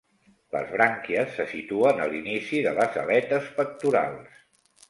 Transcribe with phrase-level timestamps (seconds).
[0.53, 4.43] Les brànquies se situen a l'inici de les aletes pectorals.